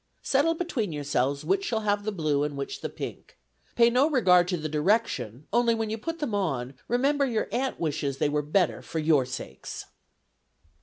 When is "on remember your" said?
6.33-7.47